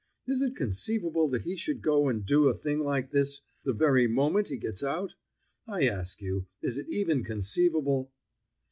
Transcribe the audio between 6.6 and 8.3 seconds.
it even conceivable?"